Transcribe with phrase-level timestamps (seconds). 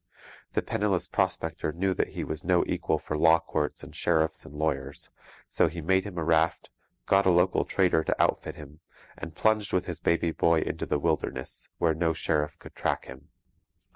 [0.53, 4.55] The penniless prospector knew that he was no equal for law courts and sheriffs and
[4.55, 5.11] lawyers;
[5.47, 6.71] so he made him a raft,
[7.05, 8.79] got a local trader to outfit him,
[9.15, 13.29] and plunged with his baby boy into the wilderness, where no sheriff could track him.